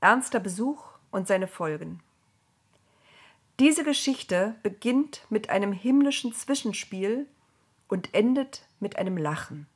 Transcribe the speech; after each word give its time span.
Ernster 0.00 0.38
Besuch 0.38 0.84
und 1.10 1.26
seine 1.26 1.48
Folgen. 1.48 2.00
Diese 3.58 3.82
Geschichte 3.82 4.54
beginnt 4.62 5.26
mit 5.28 5.50
einem 5.50 5.72
himmlischen 5.72 6.32
Zwischenspiel 6.32 7.26
und 7.88 8.14
endet 8.14 8.62
mit 8.78 8.96
einem 8.96 9.16
Lachen. 9.16 9.66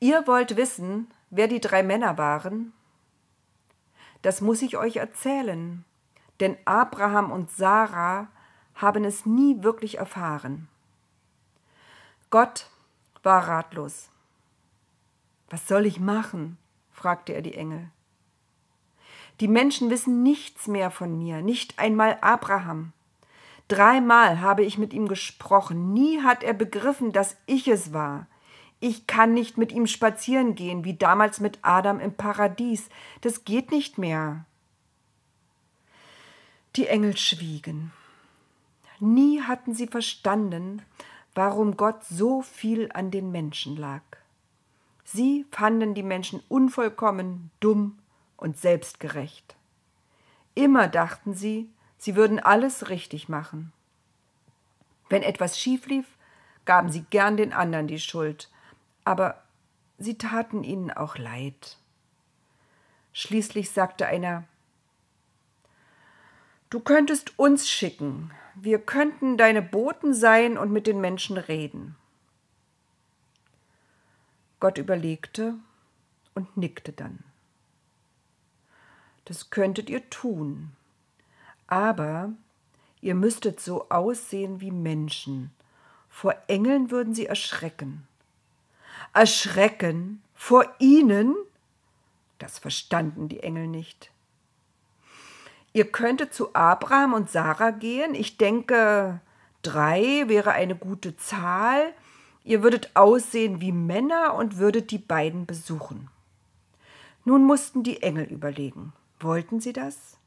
Ihr 0.00 0.26
wollt 0.26 0.56
wissen, 0.56 1.13
wer 1.30 1.48
die 1.48 1.60
drei 1.60 1.82
Männer 1.82 2.18
waren? 2.18 2.72
Das 4.22 4.40
muss 4.40 4.62
ich 4.62 4.76
euch 4.76 4.96
erzählen, 4.96 5.84
denn 6.40 6.56
Abraham 6.64 7.30
und 7.30 7.50
Sarah 7.50 8.28
haben 8.74 9.04
es 9.04 9.26
nie 9.26 9.62
wirklich 9.62 9.98
erfahren. 9.98 10.68
Gott 12.30 12.70
war 13.22 13.46
ratlos. 13.46 14.10
Was 15.50 15.68
soll 15.68 15.86
ich 15.86 16.00
machen? 16.00 16.58
fragte 16.90 17.32
er 17.32 17.42
die 17.42 17.54
Engel. 17.54 17.90
Die 19.40 19.48
Menschen 19.48 19.90
wissen 19.90 20.22
nichts 20.22 20.68
mehr 20.68 20.90
von 20.90 21.18
mir, 21.18 21.42
nicht 21.42 21.78
einmal 21.78 22.18
Abraham. 22.20 22.92
Dreimal 23.68 24.40
habe 24.40 24.62
ich 24.62 24.78
mit 24.78 24.92
ihm 24.92 25.08
gesprochen, 25.08 25.92
nie 25.92 26.22
hat 26.22 26.42
er 26.42 26.52
begriffen, 26.52 27.12
dass 27.12 27.36
ich 27.46 27.66
es 27.66 27.92
war, 27.92 28.26
ich 28.84 29.06
kann 29.06 29.32
nicht 29.32 29.56
mit 29.56 29.72
ihm 29.72 29.86
spazieren 29.86 30.54
gehen, 30.54 30.84
wie 30.84 30.92
damals 30.92 31.40
mit 31.40 31.58
Adam 31.62 32.00
im 32.00 32.12
Paradies. 32.12 32.90
Das 33.22 33.46
geht 33.46 33.70
nicht 33.70 33.96
mehr. 33.96 34.44
Die 36.76 36.86
Engel 36.86 37.16
schwiegen. 37.16 37.92
Nie 39.00 39.40
hatten 39.40 39.72
sie 39.72 39.86
verstanden, 39.86 40.82
warum 41.34 41.78
Gott 41.78 42.04
so 42.04 42.42
viel 42.42 42.90
an 42.92 43.10
den 43.10 43.32
Menschen 43.32 43.74
lag. 43.78 44.02
Sie 45.02 45.46
fanden 45.50 45.94
die 45.94 46.02
Menschen 46.02 46.42
unvollkommen, 46.50 47.50
dumm 47.60 47.98
und 48.36 48.58
selbstgerecht. 48.58 49.56
Immer 50.54 50.88
dachten 50.88 51.32
sie, 51.32 51.70
sie 51.96 52.16
würden 52.16 52.38
alles 52.38 52.90
richtig 52.90 53.30
machen. 53.30 53.72
Wenn 55.08 55.22
etwas 55.22 55.58
schief 55.58 55.86
lief, 55.86 56.18
gaben 56.66 56.92
sie 56.92 57.06
gern 57.08 57.38
den 57.38 57.54
anderen 57.54 57.86
die 57.86 57.98
Schuld, 57.98 58.50
aber 59.04 59.42
sie 59.98 60.16
taten 60.16 60.64
ihnen 60.64 60.90
auch 60.90 61.16
leid. 61.16 61.78
Schließlich 63.12 63.70
sagte 63.70 64.06
einer 64.06 64.44
Du 66.70 66.80
könntest 66.80 67.38
uns 67.38 67.68
schicken, 67.68 68.32
wir 68.56 68.80
könnten 68.80 69.36
deine 69.36 69.62
Boten 69.62 70.12
sein 70.12 70.58
und 70.58 70.72
mit 70.72 70.86
den 70.86 71.00
Menschen 71.00 71.36
reden. 71.36 71.94
Gott 74.58 74.78
überlegte 74.78 75.54
und 76.34 76.56
nickte 76.56 76.92
dann. 76.92 77.22
Das 79.26 79.50
könntet 79.50 79.88
ihr 79.88 80.08
tun, 80.10 80.72
aber 81.66 82.32
ihr 83.00 83.14
müsstet 83.14 83.60
so 83.60 83.88
aussehen 83.90 84.60
wie 84.60 84.70
Menschen. 84.70 85.52
Vor 86.08 86.34
Engeln 86.48 86.90
würden 86.90 87.14
sie 87.14 87.26
erschrecken 87.26 88.08
erschrecken 89.14 90.22
vor 90.34 90.66
ihnen? 90.78 91.34
Das 92.38 92.58
verstanden 92.58 93.28
die 93.28 93.40
Engel 93.40 93.68
nicht. 93.68 94.10
Ihr 95.72 95.90
könntet 95.90 96.34
zu 96.34 96.54
Abraham 96.54 97.14
und 97.14 97.30
Sarah 97.30 97.70
gehen. 97.70 98.14
Ich 98.14 98.36
denke, 98.36 99.20
drei 99.62 100.24
wäre 100.28 100.52
eine 100.52 100.76
gute 100.76 101.16
Zahl. 101.16 101.92
Ihr 102.44 102.62
würdet 102.62 102.90
aussehen 102.94 103.60
wie 103.60 103.72
Männer 103.72 104.34
und 104.34 104.58
würdet 104.58 104.90
die 104.90 104.98
beiden 104.98 105.46
besuchen. 105.46 106.10
Nun 107.24 107.44
mussten 107.44 107.82
die 107.82 108.02
Engel 108.02 108.24
überlegen. 108.26 108.92
Wollten 109.18 109.60
sie 109.60 109.72
das? 109.72 110.18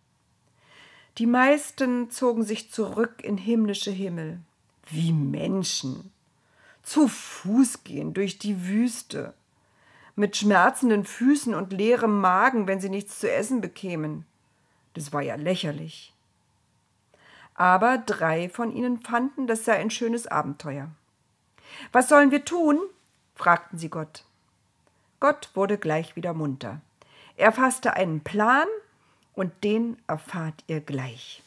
Die 1.18 1.28
meisten 1.28 2.10
zogen 2.10 2.44
sich 2.44 2.72
zurück 2.72 3.24
in 3.24 3.38
himmlische 3.38 3.92
Himmel. 3.92 4.40
Wie 4.88 5.14
Menschen 5.14 6.12
zu 6.88 7.10
Fuß 7.10 7.84
gehen 7.84 8.14
durch 8.14 8.40
die 8.40 8.66
Wüste, 8.66 9.34
mit 10.16 10.38
schmerzenden 10.38 11.04
Füßen 11.04 11.54
und 11.54 11.74
leerem 11.74 12.22
Magen, 12.22 12.66
wenn 12.66 12.80
sie 12.80 12.90
nichts 12.90 13.20
zu 13.20 13.30
essen 13.30 13.60
bekämen. 13.60 14.26
Das 14.94 15.12
war 15.12 15.22
ja 15.22 15.36
lächerlich. 15.36 16.14
Aber 17.56 17.98
drei 17.98 18.48
von 18.48 18.72
ihnen 18.72 19.02
fanden, 19.02 19.48
das 19.48 19.66
sei 19.66 19.74
ein 19.74 19.92
schönes 19.92 20.28
Abenteuer. 20.28 20.90
Was 21.92 22.08
sollen 22.08 22.32
wir 22.32 22.46
tun? 22.46 22.80
fragten 23.36 23.78
sie 23.78 23.90
Gott. 23.90 24.24
Gott 25.20 25.50
wurde 25.56 25.78
gleich 25.78 26.16
wieder 26.16 26.34
munter. 26.34 26.80
Er 27.36 27.52
fasste 27.52 27.94
einen 27.94 28.22
Plan, 28.22 28.68
und 29.34 29.64
den 29.64 29.98
erfahrt 30.08 30.64
ihr 30.68 30.80
gleich. 30.80 31.44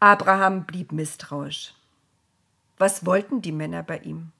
Abraham 0.00 0.64
blieb 0.64 0.92
misstrauisch. 0.92 1.74
Was 2.78 3.06
wollten 3.06 3.42
die 3.42 3.52
Männer 3.52 3.82
bei 3.82 3.98
ihm? 3.98 4.32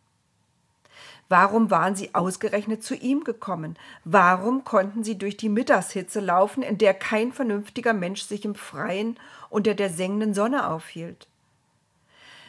Warum 1.28 1.70
waren 1.70 1.96
sie 1.96 2.14
ausgerechnet 2.14 2.82
zu 2.82 2.94
ihm 2.94 3.24
gekommen? 3.24 3.78
Warum 4.04 4.64
konnten 4.64 5.04
sie 5.04 5.16
durch 5.16 5.36
die 5.36 5.48
Mittagshitze 5.48 6.20
laufen, 6.20 6.62
in 6.62 6.78
der 6.78 6.92
kein 6.92 7.32
vernünftiger 7.32 7.94
Mensch 7.94 8.22
sich 8.22 8.44
im 8.44 8.54
Freien 8.54 9.18
unter 9.48 9.74
der 9.74 9.90
sengenden 9.90 10.34
Sonne 10.34 10.68
aufhielt? 10.68 11.26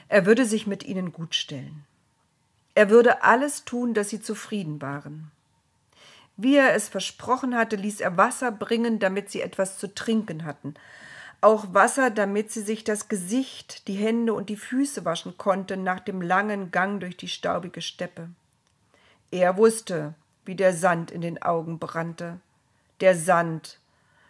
Er 0.09 0.25
würde 0.25 0.45
sich 0.45 0.67
mit 0.67 0.83
ihnen 0.83 1.13
gut 1.13 1.35
stellen. 1.35 1.85
Er 2.75 2.89
würde 2.89 3.23
alles 3.23 3.63
tun, 3.63 3.93
dass 3.93 4.09
sie 4.09 4.21
zufrieden 4.21 4.81
waren. 4.81 5.31
Wie 6.37 6.57
er 6.57 6.75
es 6.75 6.89
versprochen 6.89 7.55
hatte, 7.55 7.77
ließ 7.77 8.01
er 8.01 8.17
Wasser 8.17 8.51
bringen, 8.51 8.99
damit 8.99 9.31
sie 9.31 9.41
etwas 9.41 9.77
zu 9.77 9.95
trinken 9.95 10.43
hatten, 10.43 10.75
auch 11.45 11.75
Wasser, 11.75 12.09
damit 12.09 12.51
sie 12.51 12.61
sich 12.61 12.83
das 12.83 13.07
Gesicht, 13.07 13.87
die 13.87 13.93
Hände 13.93 14.33
und 14.33 14.49
die 14.49 14.57
Füße 14.57 15.05
waschen 15.05 15.37
konnte 15.37 15.77
nach 15.77 15.99
dem 15.99 16.19
langen 16.19 16.71
Gang 16.71 16.99
durch 16.99 17.17
die 17.17 17.27
staubige 17.27 17.83
Steppe. 17.83 18.29
Er 19.29 19.55
wusste, 19.55 20.15
wie 20.43 20.55
der 20.55 20.73
Sand 20.73 21.11
in 21.11 21.21
den 21.21 21.39
Augen 21.43 21.77
brannte. 21.77 22.39
Der 22.99 23.15
Sand, 23.15 23.79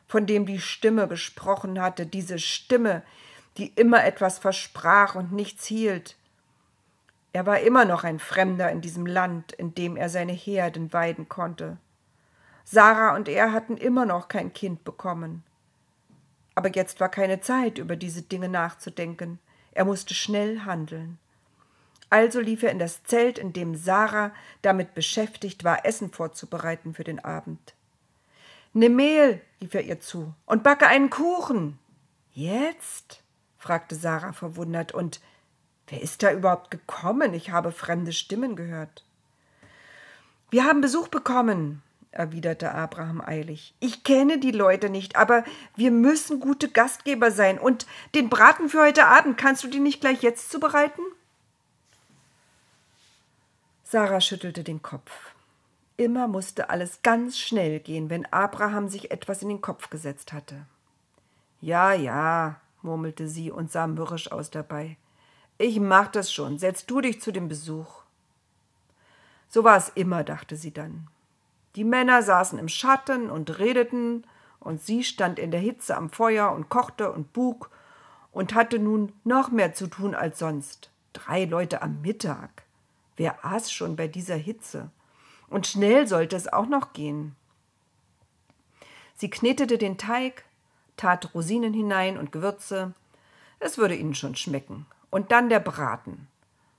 von 0.07 0.25
dem 0.25 0.45
die 0.45 0.59
Stimme 0.59 1.07
gesprochen 1.07 1.81
hatte, 1.81 2.05
diese 2.05 2.37
Stimme, 2.37 3.01
die 3.57 3.67
immer 3.67 4.03
etwas 4.03 4.37
versprach 4.37 5.15
und 5.15 5.31
nichts 5.31 5.65
hielt. 5.65 6.17
Er 7.31 7.45
war 7.45 7.61
immer 7.61 7.85
noch 7.85 8.03
ein 8.03 8.19
Fremder 8.19 8.69
in 8.71 8.81
diesem 8.81 9.05
Land, 9.05 9.53
in 9.53 9.73
dem 9.73 9.95
er 9.95 10.09
seine 10.09 10.33
Herden 10.33 10.91
weiden 10.91 11.29
konnte. 11.29 11.77
Sarah 12.65 13.15
und 13.15 13.29
er 13.29 13.53
hatten 13.53 13.77
immer 13.77 14.05
noch 14.05 14.27
kein 14.27 14.51
Kind 14.51 14.83
bekommen. 14.83 15.43
Aber 16.55 16.73
jetzt 16.73 16.99
war 16.99 17.09
keine 17.09 17.41
Zeit, 17.41 17.77
über 17.77 17.97
diese 17.97 18.21
Dinge 18.21 18.49
nachzudenken. 18.49 19.39
Er 19.73 19.85
musste 19.85 20.13
schnell 20.13 20.61
handeln. 20.61 21.19
Also 22.09 22.39
lief 22.39 22.63
er 22.63 22.71
in 22.71 22.79
das 22.79 23.03
Zelt, 23.03 23.38
in 23.38 23.51
dem 23.51 23.75
Sarah 23.75 24.31
damit 24.61 24.94
beschäftigt 24.94 25.63
war, 25.63 25.85
Essen 25.85 26.11
vorzubereiten 26.11 26.94
für 26.94 27.03
den 27.03 27.23
Abend. 27.23 27.73
Nimm 28.73 28.95
Mehl, 28.95 29.41
rief 29.61 29.73
er 29.73 29.83
ihr 29.83 29.99
zu, 29.99 30.33
und 30.45 30.63
backe 30.63 30.88
einen 30.88 31.09
Kuchen. 31.09 31.79
Jetzt? 32.33 33.21
fragte 33.57 33.95
Sarah 33.95 34.33
verwundert, 34.33 34.94
und 34.94 35.19
wer 35.88 36.01
ist 36.01 36.23
da 36.23 36.31
überhaupt 36.31 36.71
gekommen? 36.71 37.33
Ich 37.33 37.51
habe 37.51 37.71
fremde 37.71 38.13
Stimmen 38.13 38.55
gehört. 38.55 39.03
Wir 40.51 40.65
haben 40.65 40.81
Besuch 40.81 41.07
bekommen, 41.07 41.81
erwiderte 42.15 42.73
Abraham 42.73 43.21
eilig. 43.21 43.73
Ich 43.79 44.03
kenne 44.03 44.39
die 44.39 44.51
Leute 44.51 44.89
nicht, 44.89 45.15
aber 45.15 45.44
wir 45.75 45.91
müssen 45.91 46.39
gute 46.39 46.69
Gastgeber 46.69 47.31
sein. 47.31 47.59
Und 47.59 47.85
den 48.15 48.29
Braten 48.29 48.69
für 48.69 48.81
heute 48.81 49.06
Abend 49.06 49.38
kannst 49.38 49.63
du 49.63 49.67
dir 49.67 49.81
nicht 49.81 50.01
gleich 50.01 50.21
jetzt 50.21 50.51
zubereiten? 50.51 51.01
Sarah 53.83 54.21
schüttelte 54.21 54.63
den 54.63 54.81
Kopf. 54.81 55.12
Immer 55.97 56.27
musste 56.27 56.69
alles 56.69 57.01
ganz 57.03 57.38
schnell 57.38 57.79
gehen, 57.79 58.09
wenn 58.09 58.25
Abraham 58.25 58.89
sich 58.89 59.11
etwas 59.11 59.41
in 59.41 59.50
den 59.50 59.61
Kopf 59.61 59.89
gesetzt 59.89 60.33
hatte. 60.33 60.65
Ja, 61.61 61.94
ja, 61.94 62.59
murmelte 62.81 63.27
sie 63.27 63.51
und 63.51 63.71
sah 63.71 63.88
mürrisch 63.88 64.31
aus 64.31 64.51
dabei. 64.51 64.97
Ich 65.57 65.79
mach 65.79 66.07
das 66.07 66.33
schon, 66.33 66.59
setz 66.59 66.85
du 66.85 67.00
dich 67.00 67.21
zu 67.21 67.31
dem 67.31 67.47
Besuch. 67.47 68.03
So 69.47 69.63
war 69.63 69.77
es 69.77 69.89
immer, 69.89 70.23
dachte 70.23 70.57
sie 70.57 70.73
dann. 70.73 71.07
Die 71.75 71.83
Männer 71.83 72.22
saßen 72.22 72.57
im 72.57 72.69
Schatten 72.69 73.30
und 73.30 73.60
redeten, 73.60 74.25
und 74.60 74.81
sie 74.81 75.04
stand 75.04 75.38
in 75.38 75.51
der 75.51 75.60
Hitze 75.60 75.95
am 75.95 76.10
Feuer 76.10 76.51
und 76.51 76.69
kochte 76.69 77.12
und 77.12 77.33
bug 77.33 77.69
und 78.31 78.56
hatte 78.56 78.80
nun 78.80 79.13
noch 79.24 79.51
mehr 79.51 79.74
zu 79.74 79.88
tun 79.88 80.16
als 80.16 80.39
sonst. 80.39 80.89
Drei 81.13 81.45
Leute 81.45 81.83
am 81.83 82.01
Mittag. 82.01 82.63
Wer 83.16 83.45
aß 83.45 83.72
schon 83.72 83.95
bei 83.95 84.07
dieser 84.07 84.36
Hitze? 84.36 84.89
Und 85.50 85.68
schnell 85.68 86.07
sollte 86.07 86.36
es 86.36 86.51
auch 86.51 86.66
noch 86.66 86.94
gehen. 86.94 87.36
Sie 89.16 89.30
knetete 89.30 89.78
den 89.78 89.98
Teig, 89.98 90.44
tat 90.98 91.33
Rosinen 91.33 91.74
hinein 91.74 92.18
und 92.18 92.31
Gewürze. 92.31 92.94
Es 93.60 93.78
würde 93.78 93.95
ihnen 93.95 94.16
schon 94.16 94.36
schmecken. 94.36 94.86
Und 95.12 95.31
dann 95.31 95.48
der 95.50 95.60
Braten. 95.60 96.28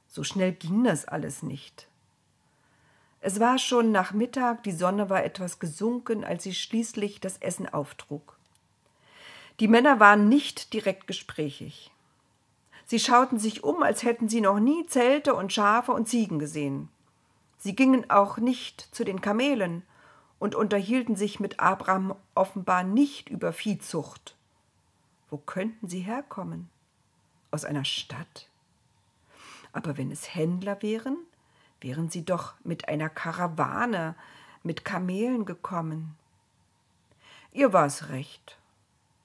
So 0.08 0.24
schnell 0.24 0.52
ging 0.52 0.84
das 0.84 1.06
alles 1.06 1.42
nicht. 1.42 1.88
Es 3.26 3.40
war 3.40 3.58
schon 3.58 3.90
nach 3.90 4.12
Mittag, 4.12 4.62
die 4.62 4.70
Sonne 4.70 5.10
war 5.10 5.24
etwas 5.24 5.58
gesunken, 5.58 6.22
als 6.22 6.44
sie 6.44 6.54
schließlich 6.54 7.18
das 7.18 7.38
Essen 7.38 7.68
auftrug. 7.68 8.38
Die 9.58 9.66
Männer 9.66 9.98
waren 9.98 10.28
nicht 10.28 10.72
direkt 10.72 11.08
gesprächig. 11.08 11.90
Sie 12.84 13.00
schauten 13.00 13.40
sich 13.40 13.64
um, 13.64 13.82
als 13.82 14.04
hätten 14.04 14.28
sie 14.28 14.40
noch 14.40 14.60
nie 14.60 14.86
Zelte 14.86 15.34
und 15.34 15.52
Schafe 15.52 15.90
und 15.90 16.08
Ziegen 16.08 16.38
gesehen. 16.38 16.88
Sie 17.58 17.74
gingen 17.74 18.08
auch 18.10 18.36
nicht 18.36 18.94
zu 18.94 19.02
den 19.02 19.20
Kamelen 19.20 19.82
und 20.38 20.54
unterhielten 20.54 21.16
sich 21.16 21.40
mit 21.40 21.58
Abraham 21.58 22.14
offenbar 22.36 22.84
nicht 22.84 23.28
über 23.28 23.52
Viehzucht. 23.52 24.36
Wo 25.30 25.38
könnten 25.38 25.88
sie 25.88 25.98
herkommen? 25.98 26.70
Aus 27.50 27.64
einer 27.64 27.84
Stadt? 27.84 28.48
Aber 29.72 29.96
wenn 29.96 30.12
es 30.12 30.32
Händler 30.32 30.80
wären, 30.80 31.16
wären 31.80 32.10
sie 32.10 32.24
doch 32.24 32.54
mit 32.64 32.88
einer 32.88 33.08
Karawane, 33.08 34.14
mit 34.62 34.84
Kamelen 34.84 35.44
gekommen. 35.44 36.16
Ihr 37.52 37.72
war 37.72 37.86
es 37.86 38.08
recht, 38.08 38.58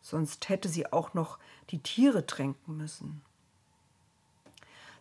sonst 0.02 0.50
hätte 0.50 0.70
sie 0.70 0.92
auch 0.92 1.14
noch 1.14 1.38
die 1.70 1.80
Tiere 1.80 2.26
tränken 2.26 2.78
müssen. 2.78 3.22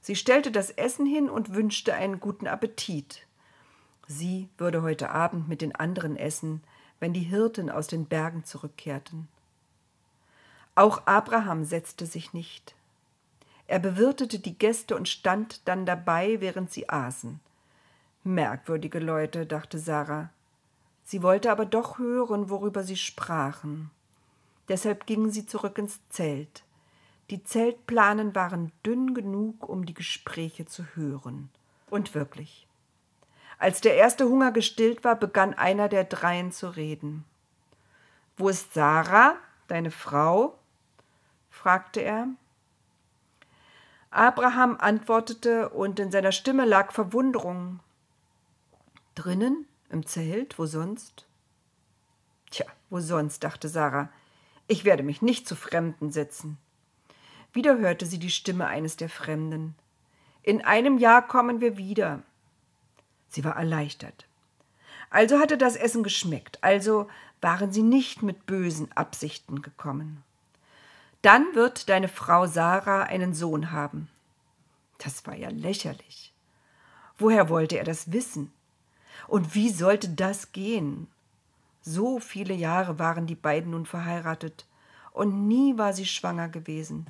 Sie 0.00 0.16
stellte 0.16 0.50
das 0.50 0.70
Essen 0.70 1.06
hin 1.06 1.28
und 1.28 1.54
wünschte 1.54 1.94
einen 1.94 2.20
guten 2.20 2.46
Appetit. 2.46 3.26
Sie 4.06 4.48
würde 4.56 4.82
heute 4.82 5.10
Abend 5.10 5.48
mit 5.48 5.60
den 5.60 5.74
anderen 5.74 6.16
essen, 6.16 6.62
wenn 6.98 7.12
die 7.12 7.20
Hirten 7.20 7.70
aus 7.70 7.86
den 7.86 8.06
Bergen 8.06 8.44
zurückkehrten. 8.44 9.28
Auch 10.74 11.06
Abraham 11.06 11.64
setzte 11.64 12.06
sich 12.06 12.32
nicht. 12.32 12.74
Er 13.70 13.78
bewirtete 13.78 14.40
die 14.40 14.58
Gäste 14.58 14.96
und 14.96 15.08
stand 15.08 15.68
dann 15.68 15.86
dabei, 15.86 16.40
während 16.40 16.72
sie 16.72 16.88
aßen. 16.88 17.38
Merkwürdige 18.24 18.98
Leute, 18.98 19.46
dachte 19.46 19.78
Sarah. 19.78 20.30
Sie 21.04 21.22
wollte 21.22 21.52
aber 21.52 21.66
doch 21.66 22.00
hören, 22.00 22.50
worüber 22.50 22.82
sie 22.82 22.96
sprachen. 22.96 23.92
Deshalb 24.68 25.06
gingen 25.06 25.30
sie 25.30 25.46
zurück 25.46 25.78
ins 25.78 26.00
Zelt. 26.08 26.64
Die 27.30 27.44
Zeltplanen 27.44 28.34
waren 28.34 28.72
dünn 28.84 29.14
genug, 29.14 29.68
um 29.68 29.86
die 29.86 29.94
Gespräche 29.94 30.66
zu 30.66 30.84
hören. 30.96 31.48
Und 31.90 32.12
wirklich. 32.12 32.66
Als 33.56 33.80
der 33.80 33.94
erste 33.94 34.24
Hunger 34.24 34.50
gestillt 34.50 35.04
war, 35.04 35.14
begann 35.14 35.54
einer 35.54 35.88
der 35.88 36.02
dreien 36.02 36.50
zu 36.50 36.74
reden. 36.74 37.24
Wo 38.36 38.48
ist 38.48 38.74
Sarah, 38.74 39.36
deine 39.68 39.92
Frau? 39.92 40.58
fragte 41.50 42.00
er. 42.00 42.26
Abraham 44.10 44.76
antwortete, 44.78 45.68
und 45.68 46.00
in 46.00 46.10
seiner 46.10 46.32
Stimme 46.32 46.64
lag 46.64 46.92
Verwunderung. 46.92 47.80
Drinnen, 49.14 49.66
im 49.88 50.04
Zelt, 50.06 50.58
wo 50.58 50.66
sonst? 50.66 51.26
Tja, 52.50 52.66
wo 52.90 53.00
sonst, 53.00 53.44
dachte 53.44 53.68
Sarah. 53.68 54.10
Ich 54.66 54.84
werde 54.84 55.02
mich 55.02 55.22
nicht 55.22 55.46
zu 55.46 55.56
Fremden 55.56 56.10
setzen. 56.10 56.58
Wieder 57.52 57.78
hörte 57.78 58.06
sie 58.06 58.18
die 58.18 58.30
Stimme 58.30 58.66
eines 58.66 58.96
der 58.96 59.08
Fremden. 59.08 59.74
In 60.42 60.64
einem 60.64 60.98
Jahr 60.98 61.26
kommen 61.26 61.60
wir 61.60 61.76
wieder. 61.76 62.22
Sie 63.28 63.44
war 63.44 63.56
erleichtert. 63.56 64.26
Also 65.10 65.38
hatte 65.38 65.58
das 65.58 65.76
Essen 65.76 66.02
geschmeckt, 66.02 66.62
also 66.62 67.08
waren 67.40 67.72
sie 67.72 67.82
nicht 67.82 68.22
mit 68.22 68.46
bösen 68.46 68.90
Absichten 68.92 69.60
gekommen. 69.60 70.22
Dann 71.22 71.54
wird 71.54 71.88
deine 71.88 72.08
Frau 72.08 72.46
Sarah 72.46 73.02
einen 73.02 73.34
Sohn 73.34 73.72
haben. 73.72 74.08
Das 74.98 75.26
war 75.26 75.36
ja 75.36 75.50
lächerlich. 75.50 76.32
Woher 77.18 77.48
wollte 77.48 77.76
er 77.78 77.84
das 77.84 78.12
wissen? 78.12 78.52
Und 79.28 79.54
wie 79.54 79.70
sollte 79.70 80.08
das 80.08 80.52
gehen? 80.52 81.08
So 81.82 82.20
viele 82.20 82.54
Jahre 82.54 82.98
waren 82.98 83.26
die 83.26 83.34
beiden 83.34 83.72
nun 83.72 83.86
verheiratet, 83.86 84.66
und 85.12 85.48
nie 85.48 85.76
war 85.76 85.92
sie 85.92 86.06
schwanger 86.06 86.48
gewesen 86.48 87.06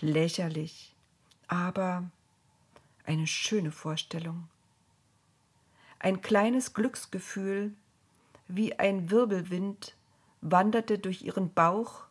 lächerlich, 0.00 0.94
aber 1.48 2.04
eine 3.04 3.26
schöne 3.26 3.70
Vorstellung. 3.70 4.48
Ein 5.98 6.20
kleines 6.20 6.74
Glücksgefühl, 6.74 7.72
wie 8.48 8.78
ein 8.78 9.10
Wirbelwind, 9.10 9.94
wanderte 10.40 10.98
durch 10.98 11.22
ihren 11.22 11.52
Bauch 11.52 12.04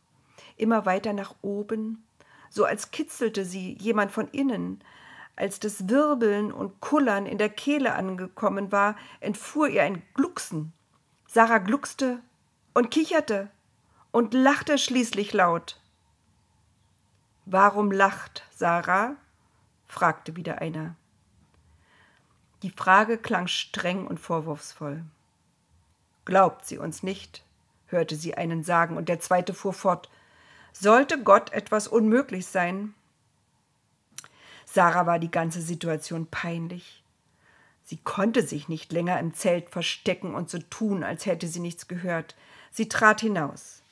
immer 0.58 0.86
weiter 0.86 1.14
nach 1.14 1.36
oben, 1.42 2.06
so 2.50 2.66
als 2.66 2.92
kitzelte 2.92 3.46
sie 3.46 3.74
jemand 3.80 4.12
von 4.12 4.28
innen. 4.30 4.84
Als 5.36 5.60
das 5.60 5.90
Wirbeln 5.90 6.52
und 6.52 6.80
Kullern 6.80 7.26
in 7.26 7.38
der 7.38 7.50
Kehle 7.50 7.94
angekommen 7.94 8.72
war, 8.72 8.96
entfuhr 9.20 9.68
ihr 9.68 9.84
ein 9.84 10.02
Glucksen. 10.14 10.72
Sarah 11.28 11.58
gluckste 11.58 12.20
und 12.74 12.92
kicherte 12.92 13.50
und 14.12 14.34
lachte 14.34 14.78
schließlich 14.78 15.34
laut. 15.34 15.82
Warum 17.46 17.92
lacht 17.92 18.44
Sarah? 18.56 19.18
fragte 19.88 20.36
wieder 20.36 20.62
einer. 20.62 20.96
Die 22.64 22.72
Frage 22.72 23.18
klang 23.18 23.48
streng 23.48 24.08
und 24.08 24.20
vorwurfsvoll. 24.20 25.04
Glaubt 26.24 26.66
sie 26.66 26.80
uns 26.80 27.04
nicht, 27.04 27.44
hörte 27.88 28.16
sie 28.16 28.36
einen 28.36 28.64
sagen, 28.64 28.98
und 28.98 29.10
der 29.10 29.20
zweite 29.20 29.54
fuhr 29.54 29.74
fort. 29.74 30.10
Sollte 30.78 31.24
Gott 31.24 31.54
etwas 31.54 31.88
unmöglich 31.88 32.48
sein? 32.48 32.94
Sarah 34.66 35.06
war 35.06 35.20
die 35.20 35.32
ganze 35.32 35.62
Situation 35.62 36.28
peinlich. 36.28 37.02
Sie 37.86 37.96
konnte 37.96 38.42
sich 38.46 38.68
nicht 38.68 38.92
länger 38.92 39.18
im 39.20 39.34
Zelt 39.34 39.70
verstecken 39.70 40.36
und 40.36 40.50
so 40.50 40.58
tun, 40.58 41.06
als 41.06 41.26
hätte 41.26 41.48
sie 41.48 41.62
nichts 41.62 41.88
gehört. 41.88 42.36
Sie 42.72 42.90
trat 42.90 43.22
hinaus. 43.22 43.84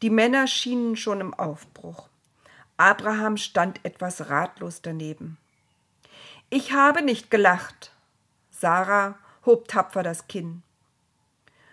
Die 0.00 0.08
Männer 0.08 0.46
schienen 0.46 0.96
schon 0.96 1.20
im 1.20 1.34
Aufbruch. 1.34 2.08
Abraham 2.78 3.36
stand 3.36 3.84
etwas 3.84 4.30
ratlos 4.30 4.80
daneben. 4.80 5.36
Ich 6.48 6.72
habe 6.72 7.02
nicht 7.02 7.30
gelacht. 7.30 7.92
Sarah 8.50 9.18
hob 9.44 9.68
tapfer 9.68 10.02
das 10.02 10.28
Kinn. 10.28 10.62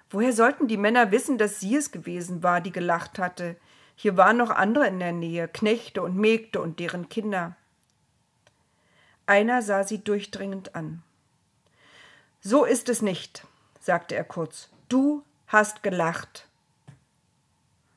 Woher 0.09 0.33
sollten 0.33 0.67
die 0.67 0.77
Männer 0.77 1.11
wissen, 1.11 1.37
dass 1.37 1.61
sie 1.61 1.77
es 1.77 1.91
gewesen 1.91 2.43
war, 2.43 2.59
die 2.59 2.73
gelacht 2.73 3.19
hatte? 3.19 3.55
Hier 4.01 4.15
waren 4.15 4.37
noch 4.37 4.49
andere 4.49 4.87
in 4.87 4.99
der 4.99 5.11
Nähe, 5.11 5.49
Knechte 5.49 6.01
und 6.01 6.15
Mägde 6.15 6.61
und 6.61 6.79
deren 6.79 7.09
Kinder. 7.09 7.57
Einer 9.25 9.61
sah 9.61 9.83
sie 9.83 10.01
durchdringend 10.01 10.73
an. 10.73 11.03
So 12.39 12.63
ist 12.63 12.87
es 12.87 13.01
nicht, 13.01 13.45
sagte 13.81 14.15
er 14.15 14.23
kurz. 14.23 14.69
Du 14.87 15.25
hast 15.47 15.83
gelacht. 15.83 16.47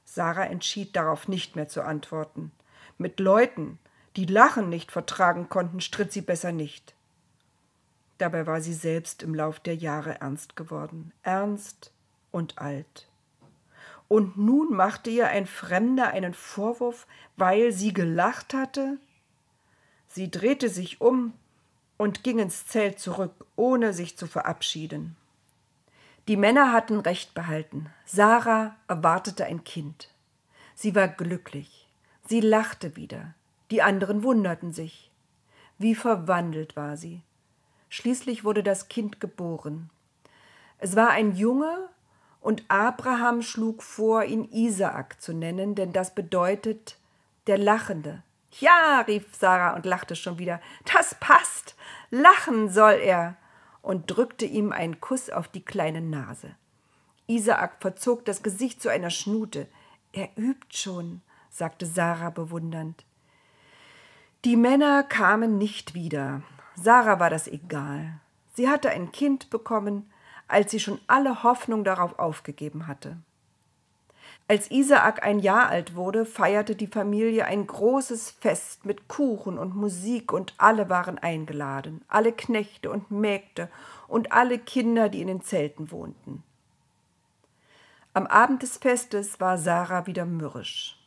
Sarah 0.04 0.46
entschied 0.46 0.96
darauf 0.96 1.28
nicht 1.28 1.54
mehr 1.54 1.68
zu 1.68 1.82
antworten. 1.84 2.50
Mit 2.98 3.20
Leuten, 3.20 3.78
die 4.16 4.26
Lachen 4.26 4.68
nicht 4.70 4.90
vertragen 4.90 5.48
konnten, 5.48 5.80
stritt 5.80 6.12
sie 6.12 6.22
besser 6.22 6.50
nicht. 6.50 6.96
Dabei 8.18 8.48
war 8.48 8.60
sie 8.60 8.74
selbst 8.74 9.22
im 9.22 9.36
Lauf 9.36 9.60
der 9.60 9.76
Jahre 9.76 10.20
ernst 10.20 10.56
geworden, 10.56 11.12
ernst 11.22 11.92
und 12.32 12.58
alt. 12.58 13.06
Und 14.12 14.36
nun 14.36 14.74
machte 14.74 15.08
ihr 15.08 15.28
ein 15.28 15.46
Fremder 15.46 16.08
einen 16.08 16.34
Vorwurf, 16.34 17.06
weil 17.38 17.72
sie 17.72 17.94
gelacht 17.94 18.52
hatte? 18.52 18.98
Sie 20.06 20.30
drehte 20.30 20.68
sich 20.68 21.00
um 21.00 21.32
und 21.96 22.22
ging 22.22 22.38
ins 22.38 22.66
Zelt 22.66 22.98
zurück, 22.98 23.32
ohne 23.56 23.94
sich 23.94 24.18
zu 24.18 24.26
verabschieden. 24.26 25.16
Die 26.28 26.36
Männer 26.36 26.72
hatten 26.72 27.00
Recht 27.00 27.32
behalten. 27.32 27.88
Sarah 28.04 28.76
erwartete 28.86 29.46
ein 29.46 29.64
Kind. 29.64 30.10
Sie 30.74 30.94
war 30.94 31.08
glücklich. 31.08 31.88
Sie 32.26 32.40
lachte 32.40 32.96
wieder. 32.96 33.32
Die 33.70 33.80
anderen 33.80 34.22
wunderten 34.22 34.74
sich. 34.74 35.10
Wie 35.78 35.94
verwandelt 35.94 36.76
war 36.76 36.98
sie. 36.98 37.22
Schließlich 37.88 38.44
wurde 38.44 38.62
das 38.62 38.88
Kind 38.88 39.20
geboren. 39.20 39.88
Es 40.76 40.96
war 40.96 41.08
ein 41.08 41.34
Junge, 41.34 41.88
und 42.42 42.64
Abraham 42.68 43.40
schlug 43.40 43.82
vor, 43.82 44.24
ihn 44.24 44.44
Isaak 44.44 45.22
zu 45.22 45.32
nennen, 45.32 45.74
denn 45.74 45.92
das 45.92 46.14
bedeutet 46.14 46.98
der 47.46 47.56
Lachende. 47.56 48.22
Ja, 48.58 49.00
rief 49.06 49.34
Sarah 49.34 49.74
und 49.74 49.86
lachte 49.86 50.14
schon 50.14 50.38
wieder. 50.38 50.60
Das 50.94 51.14
passt. 51.14 51.74
Lachen 52.10 52.68
soll 52.68 53.00
er. 53.02 53.36
und 53.80 54.06
drückte 54.06 54.44
ihm 54.44 54.70
einen 54.70 55.00
Kuss 55.00 55.28
auf 55.28 55.48
die 55.48 55.64
kleine 55.64 56.00
Nase. 56.00 56.54
Isaak 57.26 57.78
verzog 57.80 58.24
das 58.24 58.44
Gesicht 58.44 58.80
zu 58.80 58.88
einer 58.88 59.10
Schnute. 59.10 59.66
Er 60.12 60.28
übt 60.36 60.76
schon 60.76 61.20
sagte 61.52 61.86
Sarah 61.86 62.30
bewundernd. 62.30 63.04
Die 64.44 64.56
Männer 64.56 65.04
kamen 65.04 65.58
nicht 65.58 65.94
wieder. 65.94 66.42
Sarah 66.74 67.20
war 67.20 67.30
das 67.30 67.46
egal. 67.46 68.20
Sie 68.54 68.68
hatte 68.68 68.90
ein 68.90 69.12
Kind 69.12 69.50
bekommen, 69.50 70.10
als 70.48 70.70
sie 70.70 70.80
schon 70.80 71.00
alle 71.06 71.42
Hoffnung 71.42 71.84
darauf 71.84 72.18
aufgegeben 72.18 72.86
hatte. 72.86 73.16
Als 74.48 74.70
Isaak 74.70 75.22
ein 75.22 75.38
Jahr 75.38 75.68
alt 75.68 75.94
wurde, 75.94 76.26
feierte 76.26 76.74
die 76.76 76.86
Familie 76.86 77.46
ein 77.46 77.66
großes 77.66 78.32
Fest 78.32 78.84
mit 78.84 79.08
Kuchen 79.08 79.56
und 79.56 79.74
Musik 79.74 80.32
und 80.32 80.54
alle 80.58 80.90
waren 80.90 81.18
eingeladen, 81.18 82.04
alle 82.08 82.32
Knechte 82.32 82.90
und 82.90 83.10
Mägde 83.10 83.70
und 84.08 84.32
alle 84.32 84.58
Kinder, 84.58 85.08
die 85.08 85.20
in 85.20 85.28
den 85.28 85.42
Zelten 85.42 85.90
wohnten. 85.90 86.42
Am 88.14 88.26
Abend 88.26 88.62
des 88.62 88.76
Festes 88.76 89.40
war 89.40 89.56
Sarah 89.56 90.06
wieder 90.06 90.26
mürrisch. 90.26 90.98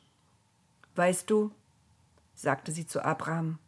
Weißt 0.95 1.29
du, 1.29 1.51
sagte 2.33 2.71
sie 2.71 2.87
zu 2.87 3.03
Abraham, 3.03 3.59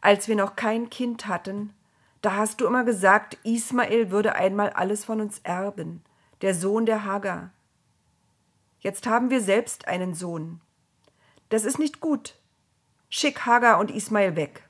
als 0.00 0.28
wir 0.28 0.36
noch 0.36 0.54
kein 0.54 0.90
Kind 0.90 1.26
hatten, 1.26 1.74
da 2.24 2.36
hast 2.36 2.60
du 2.60 2.66
immer 2.66 2.84
gesagt, 2.84 3.38
Ismael 3.44 4.10
würde 4.10 4.34
einmal 4.34 4.70
alles 4.70 5.04
von 5.04 5.20
uns 5.20 5.40
erben, 5.40 6.02
der 6.40 6.54
Sohn 6.54 6.86
der 6.86 7.04
Hagar. 7.04 7.50
Jetzt 8.80 9.06
haben 9.06 9.30
wir 9.30 9.42
selbst 9.42 9.88
einen 9.88 10.14
Sohn. 10.14 10.60
Das 11.50 11.64
ist 11.64 11.78
nicht 11.78 12.00
gut. 12.00 12.36
Schick 13.10 13.44
Hagar 13.44 13.78
und 13.78 13.90
Ismael 13.90 14.36
weg. 14.36 14.68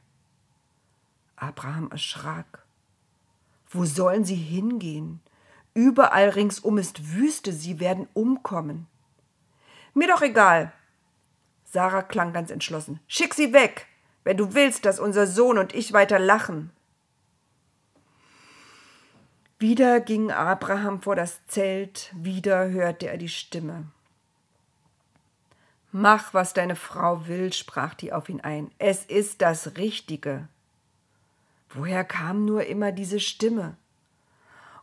Abraham 1.36 1.90
erschrak. 1.90 2.64
Wo 3.70 3.84
sollen 3.84 4.24
sie 4.24 4.34
hingehen? 4.34 5.20
Überall 5.74 6.30
ringsum 6.30 6.78
ist 6.78 7.14
Wüste, 7.14 7.52
sie 7.52 7.80
werden 7.80 8.08
umkommen. 8.14 8.86
Mir 9.94 10.08
doch 10.08 10.22
egal. 10.22 10.72
Sarah 11.64 12.02
klang 12.02 12.32
ganz 12.32 12.50
entschlossen. 12.50 13.00
Schick 13.06 13.34
sie 13.34 13.52
weg, 13.52 13.86
wenn 14.24 14.36
du 14.36 14.54
willst, 14.54 14.84
dass 14.84 15.00
unser 15.00 15.26
Sohn 15.26 15.58
und 15.58 15.74
ich 15.74 15.92
weiter 15.92 16.18
lachen. 16.18 16.70
Wieder 19.66 19.98
ging 20.00 20.30
Abraham 20.30 21.00
vor 21.00 21.16
das 21.16 21.40
Zelt, 21.46 22.12
wieder 22.14 22.68
hörte 22.68 23.08
er 23.08 23.16
die 23.16 23.30
Stimme. 23.30 23.86
Mach, 25.90 26.34
was 26.34 26.52
deine 26.52 26.76
Frau 26.76 27.28
will, 27.28 27.50
sprach 27.50 27.94
die 27.94 28.12
auf 28.12 28.28
ihn 28.28 28.42
ein. 28.42 28.70
Es 28.76 29.06
ist 29.06 29.40
das 29.40 29.78
Richtige. 29.78 30.48
Woher 31.70 32.04
kam 32.04 32.44
nur 32.44 32.66
immer 32.66 32.92
diese 32.92 33.20
Stimme? 33.20 33.74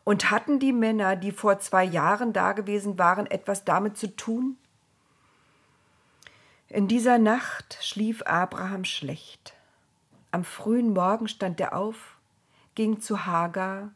Und 0.03 0.31
hatten 0.31 0.57
die 0.57 0.73
Männer, 0.73 1.15
die 1.15 1.31
vor 1.31 1.59
zwei 1.59 1.83
Jahren 1.83 2.33
dagewesen 2.33 2.97
waren, 2.97 3.27
etwas 3.27 3.63
damit 3.63 3.97
zu 3.97 4.07
tun? 4.15 4.57
In 6.69 6.87
dieser 6.87 7.19
Nacht 7.19 7.77
schlief 7.81 8.23
Abraham 8.23 8.85
schlecht. 8.85 9.53
Am 10.31 10.43
frühen 10.43 10.91
Morgen 10.91 11.27
stand 11.27 11.59
er 11.59 11.75
auf, 11.75 12.15
ging 12.73 12.99
zu 12.99 13.27
Hagar 13.27 13.91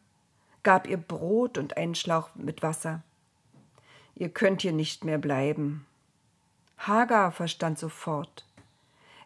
gab 0.66 0.88
ihr 0.88 0.98
Brot 0.98 1.58
und 1.58 1.78
einen 1.78 1.96
Schlauch 1.96 2.32
mit 2.36 2.62
Wasser. 2.64 3.04
Ihr 4.16 4.30
könnt 4.30 4.64
hier 4.64 4.74
nicht 4.74 5.06
mehr 5.06 5.20
bleiben. 5.20 5.86
Hagar 6.78 7.32
verstand 7.32 7.80
sofort. 7.80 8.46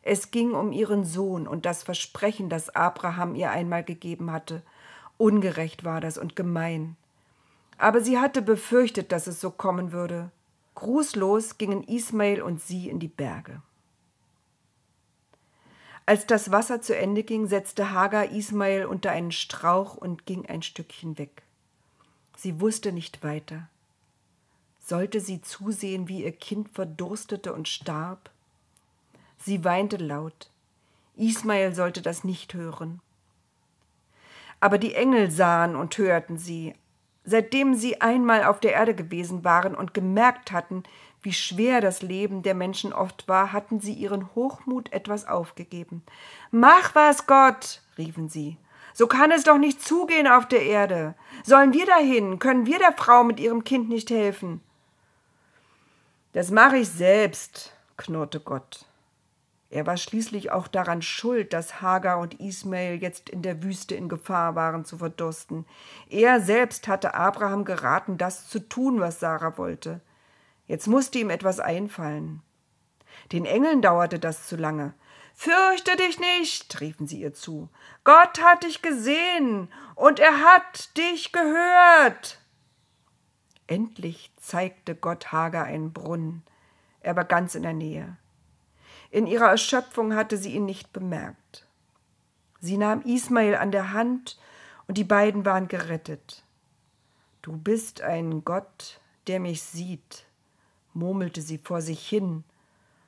Es 0.03 0.31
ging 0.31 0.51
um 0.51 0.71
ihren 0.71 1.05
Sohn 1.05 1.47
und 1.47 1.65
das 1.65 1.81
Versprechen, 1.81 2.49
das 2.49 2.75
Abraham 2.75 3.35
ihr 3.35 3.51
einmal 3.51 3.83
gegeben 3.83 4.31
hatte. 4.31 4.61
Ungerecht 5.17 5.85
war 5.85 6.01
das 6.01 6.17
und 6.17 6.35
gemein. 6.35 6.97
Aber 7.77 8.01
sie 8.01 8.19
hatte 8.19 8.41
befürchtet, 8.41 9.11
dass 9.11 9.25
es 9.25 9.39
so 9.39 9.49
kommen 9.49 9.91
würde. 9.93 10.31
Grußlos 10.75 11.57
gingen 11.57 11.83
Ismael 11.83 12.41
und 12.41 12.61
sie 12.61 12.89
in 12.89 12.99
die 12.99 13.07
Berge. 13.07 13.61
Als 16.09 16.25
das 16.25 16.49
Wasser 16.49 16.81
zu 16.81 16.97
Ende 16.97 17.21
ging, 17.21 17.45
setzte 17.45 17.91
Hagar 17.91 18.31
Ismael 18.31 18.85
unter 18.85 19.11
einen 19.11 19.31
Strauch 19.31 19.95
und 19.95 20.25
ging 20.25 20.43
ein 20.47 20.63
Stückchen 20.63 21.19
weg. 21.19 21.43
Sie 22.35 22.59
wusste 22.59 22.91
nicht 22.91 23.23
weiter. 23.23 23.69
Sollte 24.79 25.19
sie 25.19 25.43
zusehen, 25.43 26.07
wie 26.07 26.23
ihr 26.23 26.31
Kind 26.31 26.69
verdurstete 26.69 27.53
und 27.53 27.67
starb? 27.67 28.31
Sie 29.37 29.63
weinte 29.63 29.97
laut. 29.97 30.49
Ismael 31.15 31.75
sollte 31.75 32.01
das 32.01 32.23
nicht 32.23 32.55
hören. 32.55 33.01
Aber 34.59 34.79
die 34.79 34.95
Engel 34.95 35.29
sahen 35.29 35.75
und 35.75 35.95
hörten 35.99 36.39
sie. 36.39 36.73
Seitdem 37.23 37.75
sie 37.75 38.01
einmal 38.01 38.45
auf 38.45 38.59
der 38.59 38.73
Erde 38.73 38.95
gewesen 38.95 39.43
waren 39.43 39.75
und 39.75 39.93
gemerkt 39.93 40.51
hatten, 40.53 40.81
wie 41.21 41.33
schwer 41.33 41.81
das 41.81 42.01
Leben 42.01 42.43
der 42.43 42.55
Menschen 42.55 42.93
oft 42.93 43.27
war, 43.27 43.51
hatten 43.51 43.79
sie 43.79 43.93
ihren 43.93 44.33
Hochmut 44.35 44.91
etwas 44.93 45.27
aufgegeben. 45.27 46.03
Mach 46.51 46.95
was, 46.95 47.27
Gott, 47.27 47.81
riefen 47.97 48.29
sie. 48.29 48.57
So 48.93 49.07
kann 49.07 49.31
es 49.31 49.43
doch 49.43 49.57
nicht 49.57 49.81
zugehen 49.81 50.27
auf 50.27 50.47
der 50.47 50.63
Erde. 50.63 51.15
Sollen 51.43 51.73
wir 51.73 51.85
dahin? 51.85 52.39
Können 52.39 52.65
wir 52.65 52.79
der 52.79 52.93
Frau 52.93 53.23
mit 53.23 53.39
ihrem 53.39 53.63
Kind 53.63 53.89
nicht 53.89 54.09
helfen? 54.09 54.61
Das 56.33 56.51
mache 56.51 56.77
ich 56.77 56.89
selbst, 56.89 57.73
knurrte 57.97 58.39
Gott. 58.39 58.85
Er 59.71 59.85
war 59.85 59.97
schließlich 59.97 60.51
auch 60.51 60.67
daran 60.67 61.01
schuld, 61.01 61.53
dass 61.53 61.81
Hagar 61.81 62.19
und 62.19 62.39
Ismael 62.39 62.95
jetzt 62.95 63.29
in 63.29 63.43
der 63.43 63.61
Wüste 63.61 63.93
in 63.93 64.09
Gefahr 64.09 64.55
waren 64.55 64.83
zu 64.83 64.97
verdursten. 64.97 65.65
Er 66.09 66.41
selbst 66.41 66.87
hatte 66.87 67.13
Abraham 67.13 67.65
geraten, 67.65 68.17
das 68.17 68.49
zu 68.49 68.59
tun, 68.59 68.99
was 68.99 69.19
Sarah 69.19 69.57
wollte. 69.57 70.01
Jetzt 70.69 70.85
musste 70.87 71.17
ihm 71.17 71.31
etwas 71.31 71.59
einfallen. 71.59 72.43
Den 73.31 73.45
Engeln 73.45 73.81
dauerte 73.81 74.19
das 74.19 74.47
zu 74.47 74.55
lange. 74.55 74.93
Fürchte 75.33 75.95
dich 75.95 76.19
nicht, 76.19 76.79
riefen 76.79 77.07
sie 77.07 77.21
ihr 77.21 77.33
zu. 77.33 77.69
Gott 78.03 78.39
hat 78.43 78.63
dich 78.63 78.83
gesehen 78.83 79.69
und 79.95 80.19
er 80.19 80.41
hat 80.41 80.95
dich 80.95 81.31
gehört. 81.31 82.39
Endlich 83.65 84.31
zeigte 84.37 84.93
Gott 84.93 85.31
Hagar 85.31 85.65
einen 85.65 85.91
Brunnen. 85.91 86.43
Er 86.99 87.15
war 87.15 87.25
ganz 87.25 87.55
in 87.55 87.63
der 87.63 87.73
Nähe. 87.73 88.17
In 89.09 89.25
ihrer 89.25 89.49
Erschöpfung 89.49 90.13
hatte 90.13 90.37
sie 90.37 90.53
ihn 90.53 90.65
nicht 90.65 90.93
bemerkt. 90.93 91.65
Sie 92.59 92.77
nahm 92.77 93.01
Ismael 93.01 93.55
an 93.55 93.71
der 93.71 93.91
Hand 93.91 94.37
und 94.87 94.99
die 94.99 95.03
beiden 95.03 95.45
waren 95.45 95.67
gerettet. 95.67 96.43
Du 97.41 97.57
bist 97.57 98.01
ein 98.01 98.45
Gott, 98.45 99.01
der 99.25 99.39
mich 99.39 99.63
sieht, 99.63 100.25
murmelte 100.93 101.41
sie 101.41 101.57
vor 101.57 101.81
sich 101.81 102.07
hin. 102.07 102.43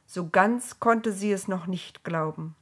So 0.06 0.30
ganz 0.30 0.80
konnte 0.80 1.12
sie 1.12 1.32
es 1.32 1.48
noch 1.48 1.68
nicht 1.68 2.04
glauben. 2.04 2.56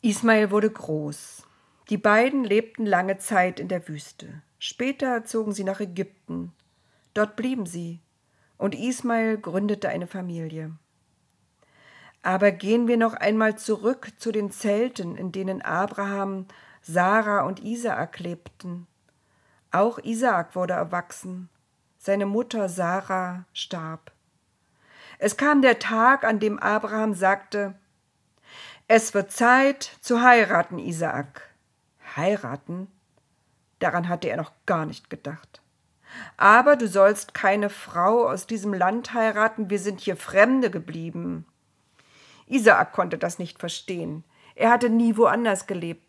Ismael 0.00 0.50
wurde 0.50 0.70
groß. 0.70 1.46
Die 1.90 1.98
beiden 1.98 2.44
lebten 2.44 2.86
lange 2.86 3.18
Zeit 3.18 3.60
in 3.60 3.68
der 3.68 3.88
Wüste. 3.88 4.42
Später 4.58 5.24
zogen 5.24 5.52
sie 5.52 5.64
nach 5.64 5.80
Ägypten. 5.80 6.52
Dort 7.14 7.36
blieben 7.36 7.66
sie, 7.66 8.00
und 8.58 8.74
Ismael 8.74 9.38
gründete 9.38 9.88
eine 9.88 10.06
Familie. 10.06 10.72
Aber 12.22 12.50
gehen 12.50 12.88
wir 12.88 12.96
noch 12.96 13.14
einmal 13.14 13.56
zurück 13.56 14.12
zu 14.18 14.32
den 14.32 14.50
Zelten, 14.50 15.16
in 15.16 15.32
denen 15.32 15.62
Abraham, 15.62 16.46
Sarah 16.82 17.42
und 17.46 17.64
Isaak 17.64 18.18
lebten. 18.18 18.86
Auch 19.70 19.98
Isaak 19.98 20.54
wurde 20.56 20.74
erwachsen 20.74 21.48
seine 21.98 22.26
Mutter 22.26 22.68
Sarah 22.68 23.44
starb. 23.52 24.12
Es 25.18 25.36
kam 25.36 25.62
der 25.62 25.78
Tag, 25.78 26.24
an 26.24 26.38
dem 26.38 26.58
Abraham 26.58 27.12
sagte, 27.12 27.74
es 28.86 29.12
wird 29.12 29.32
Zeit 29.32 29.98
zu 30.00 30.22
heiraten, 30.22 30.78
Isaak. 30.78 31.42
Heiraten? 32.16 32.88
Daran 33.80 34.08
hatte 34.08 34.28
er 34.28 34.38
noch 34.38 34.52
gar 34.64 34.86
nicht 34.86 35.10
gedacht. 35.10 35.60
Aber 36.38 36.76
du 36.76 36.88
sollst 36.88 37.34
keine 37.34 37.68
Frau 37.68 38.26
aus 38.28 38.46
diesem 38.46 38.72
Land 38.72 39.12
heiraten, 39.12 39.68
wir 39.68 39.78
sind 39.78 40.00
hier 40.00 40.16
Fremde 40.16 40.70
geblieben. 40.70 41.44
Isaak 42.46 42.92
konnte 42.92 43.18
das 43.18 43.38
nicht 43.38 43.58
verstehen. 43.58 44.24
Er 44.54 44.70
hatte 44.70 44.88
nie 44.88 45.16
woanders 45.16 45.66
gelebt. 45.66 46.07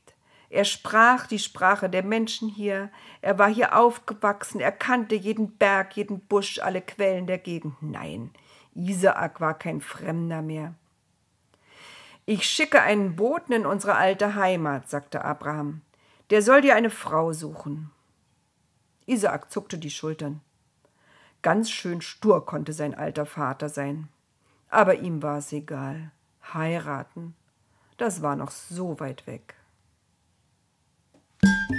Er 0.49 0.65
sprach 0.65 1.27
die 1.27 1.37
Sprache 1.37 1.89
der 1.89 2.03
Menschen 2.03 2.49
hier, 2.49 2.89
er 3.21 3.37
war 3.37 3.49
hier 3.49 3.77
aufgewachsen, 3.77 4.59
er 4.59 4.71
kannte 4.71 5.15
jeden 5.15 5.57
Berg, 5.57 5.95
jeden 5.95 6.21
Busch, 6.21 6.59
alle 6.59 6.81
Quellen 6.81 7.27
der 7.27 7.37
Gegend. 7.37 7.75
Nein, 7.81 8.31
Isaak 8.73 9.39
war 9.39 9.57
kein 9.57 9.79
Fremder 9.79 10.41
mehr. 10.41 10.73
Ich 12.25 12.45
schicke 12.47 12.81
einen 12.81 13.15
Boten 13.15 13.53
in 13.53 13.65
unsere 13.65 13.95
alte 13.95 14.35
Heimat, 14.35 14.89
sagte 14.89 15.23
Abraham. 15.23 15.81
Der 16.29 16.41
soll 16.41 16.61
dir 16.61 16.75
eine 16.75 16.91
Frau 16.91 17.33
suchen. 17.33 17.91
Isaak 19.05 19.51
zuckte 19.51 19.77
die 19.79 19.89
Schultern. 19.89 20.41
Ganz 21.41 21.71
schön 21.71 22.01
stur 22.01 22.45
konnte 22.45 22.73
sein 22.73 22.93
alter 22.93 23.25
Vater 23.25 23.69
sein. 23.69 24.09
Aber 24.69 24.95
ihm 24.95 25.23
war 25.23 25.39
es 25.39 25.51
egal. 25.51 26.11
Heiraten, 26.53 27.35
das 27.97 28.21
war 28.21 28.35
noch 28.35 28.51
so 28.51 28.99
weit 28.99 29.25
weg. 29.25 29.55
you 31.43 31.78